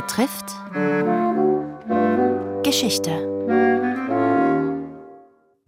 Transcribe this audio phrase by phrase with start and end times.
[0.00, 0.56] betrifft
[2.64, 3.12] Geschichte.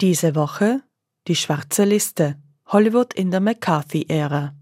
[0.00, 0.82] Diese Woche
[1.28, 4.54] die schwarze Liste Hollywood in der McCarthy-Ära.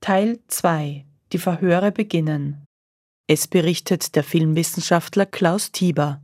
[0.00, 2.64] Teil 2 Die Verhöre beginnen.
[3.26, 6.22] Es berichtet der Filmwissenschaftler Klaus Tieber.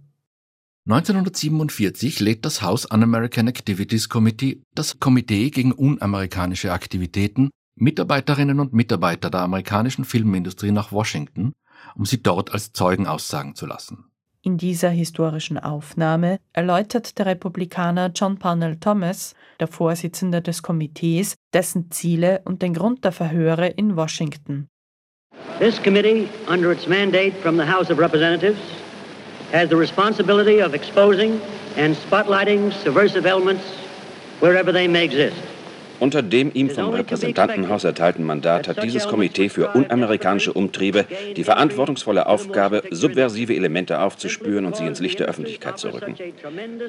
[0.88, 9.28] 1947 lädt das House Un-American Activities Committee, das Komitee gegen unamerikanische Aktivitäten, Mitarbeiterinnen und Mitarbeiter
[9.28, 11.52] der amerikanischen Filmindustrie nach Washington,
[11.94, 14.04] um sie dort als Zeugen aussagen zu lassen.
[14.46, 21.90] In dieser historischen Aufnahme erläutert der Republikaner John Parnell Thomas, der Vorsitzende des Komitees, dessen
[21.90, 24.68] Ziele und den Grund der Verhöre in Washington.
[25.58, 28.58] This committee, under its mandate from the House of Representatives,
[29.50, 31.40] has the responsibility of exposing
[31.78, 33.64] and spotlighting subversive elements
[34.40, 35.53] wherever they may exist.
[36.00, 42.26] Unter dem ihm vom Repräsentantenhaus erteilten Mandat hat dieses Komitee für unamerikanische Umtriebe die verantwortungsvolle
[42.26, 46.16] Aufgabe, subversive Elemente aufzuspüren und sie ins Licht der Öffentlichkeit zu rücken.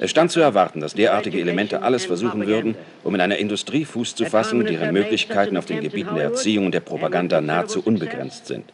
[0.00, 4.16] Es stand zu erwarten, dass derartige Elemente alles versuchen würden, um in einer Industrie Fuß
[4.16, 8.64] zu fassen, deren Möglichkeiten auf den Gebieten der Erziehung und der Propaganda nahezu unbegrenzt sind.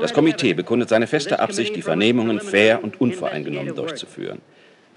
[0.00, 4.40] Das Komitee bekundet seine feste Absicht, die Vernehmungen fair und unvoreingenommen durchzuführen.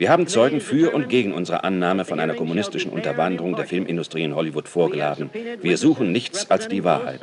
[0.03, 4.35] Wir haben Zeugen für und gegen unsere Annahme von einer kommunistischen Unterwanderung der Filmindustrie in
[4.35, 5.29] Hollywood vorgeladen.
[5.61, 7.21] Wir suchen nichts als die Wahrheit.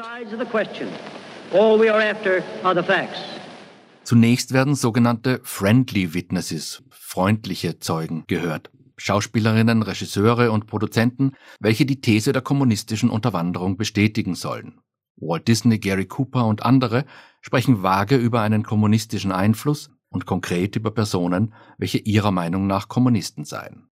[4.03, 8.71] Zunächst werden sogenannte Friendly Witnesses, freundliche Zeugen, gehört.
[8.97, 14.81] Schauspielerinnen, Regisseure und Produzenten, welche die These der kommunistischen Unterwanderung bestätigen sollen.
[15.17, 17.05] Walt Disney, Gary Cooper und andere
[17.43, 23.45] sprechen vage über einen kommunistischen Einfluss, und konkret über Personen, welche ihrer Meinung nach Kommunisten
[23.45, 23.89] seien.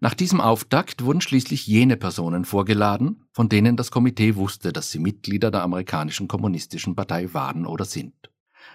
[0.00, 4.98] Nach diesem Auftakt wurden schließlich jene Personen vorgeladen, von denen das Komitee wusste, dass sie
[4.98, 8.14] Mitglieder der amerikanischen kommunistischen Partei waren oder sind.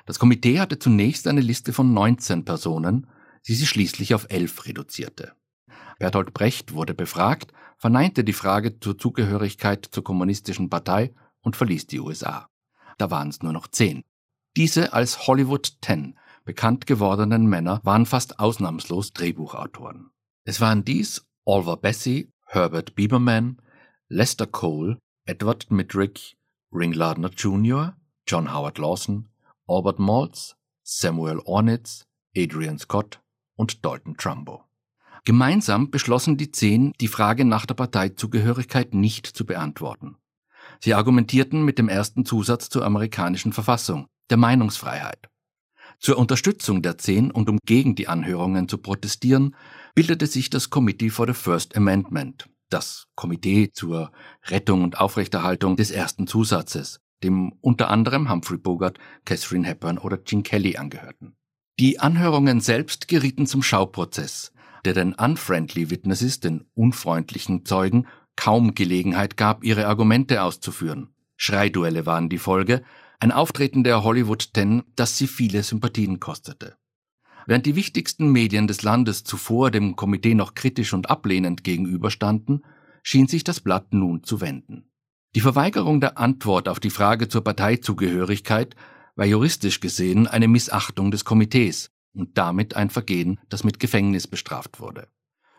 [0.06, 3.08] Das Komitee hatte zunächst eine Liste von 19 Personen,
[3.46, 5.34] die sie schließlich auf elf reduzierte.
[6.00, 12.00] Bertolt Brecht wurde befragt, verneinte die Frage zur Zugehörigkeit zur kommunistischen Partei und verließ die
[12.00, 12.50] USA.
[12.98, 14.04] Da waren es nur noch zehn.
[14.56, 20.12] Diese als Hollywood Ten bekannt gewordenen Männer waren fast ausnahmslos Drehbuchautoren.
[20.46, 23.62] Es waren dies Oliver Bessie, Herbert Bieberman,
[24.08, 26.38] Lester Cole, Edward Midrick,
[26.72, 29.28] Ring Lardner Jr., John Howard Lawson,
[29.68, 33.20] Albert Maltz, Samuel Ornitz, Adrian Scott
[33.58, 34.64] und Dalton Trumbo.
[35.26, 40.16] Gemeinsam beschlossen die Zehn, die Frage nach der Parteizugehörigkeit nicht zu beantworten.
[40.80, 45.28] Sie argumentierten mit dem ersten Zusatz zur amerikanischen Verfassung, der Meinungsfreiheit.
[46.00, 49.56] Zur Unterstützung der Zehn und um gegen die Anhörungen zu protestieren,
[49.96, 54.12] bildete sich das Committee for the First Amendment, das Komitee zur
[54.46, 60.44] Rettung und Aufrechterhaltung des ersten Zusatzes, dem unter anderem Humphrey Bogart, Catherine Hepburn oder Gene
[60.44, 61.36] Kelly angehörten.
[61.80, 64.52] Die Anhörungen selbst gerieten zum Schauprozess,
[64.86, 71.10] der den unfriendly Witnesses, den unfreundlichen Zeugen, kaum Gelegenheit gab, ihre Argumente auszuführen.
[71.36, 72.84] Schreiduelle waren die Folge,
[73.20, 76.78] ein Auftreten der Hollywood Ten, das sie viele Sympathien kostete.
[77.48, 82.66] Während die wichtigsten Medien des Landes zuvor dem Komitee noch kritisch und ablehnend gegenüberstanden,
[83.04, 84.92] schien sich das Blatt nun zu wenden.
[85.34, 88.76] Die Verweigerung der Antwort auf die Frage zur Parteizugehörigkeit
[89.16, 94.80] war juristisch gesehen eine Missachtung des Komitees und damit ein Vergehen, das mit Gefängnis bestraft
[94.80, 95.08] wurde.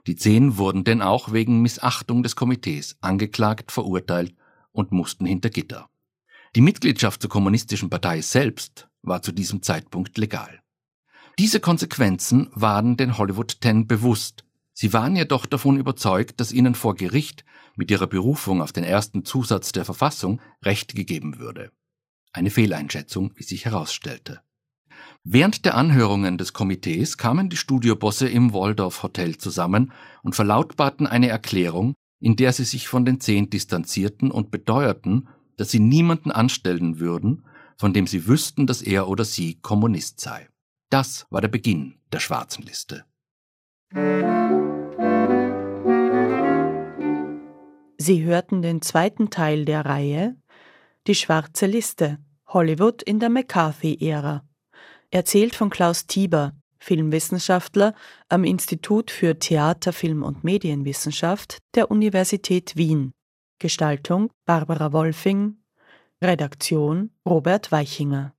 [0.06, 4.34] Die zehn wurden denn auch wegen Missachtung des Komitees angeklagt, verurteilt
[4.72, 5.88] und mussten hinter Gitter.
[6.56, 10.60] Die Mitgliedschaft zur Kommunistischen Partei selbst war zu diesem Zeitpunkt legal.
[11.38, 14.44] Diese Konsequenzen waren den Hollywood Ten bewusst.
[14.72, 17.44] Sie waren jedoch davon überzeugt, dass ihnen vor Gericht
[17.76, 21.70] mit ihrer Berufung auf den ersten Zusatz der Verfassung Recht gegeben würde.
[22.32, 24.40] Eine Fehleinschätzung, wie sich herausstellte.
[25.22, 29.92] Während der Anhörungen des Komitees kamen die Studiobosse im Waldorf Hotel zusammen
[30.22, 35.70] und verlautbarten eine Erklärung, in der sie sich von den Zehn distanzierten und beteuerten, dass
[35.70, 37.44] sie niemanden anstellen würden,
[37.76, 40.48] von dem sie wüssten, dass er oder sie Kommunist sei.
[40.90, 43.04] Das war der Beginn der schwarzen Liste.
[48.00, 50.36] Sie hörten den zweiten Teil der Reihe
[51.06, 54.42] Die schwarze Liste Hollywood in der McCarthy-Ära.
[55.10, 57.94] Erzählt von Klaus Tieber, Filmwissenschaftler
[58.28, 63.12] am Institut für Theater, Film und Medienwissenschaft der Universität Wien.
[63.58, 65.56] Gestaltung Barbara Wolfing,
[66.22, 68.32] Redaktion Robert Weichinger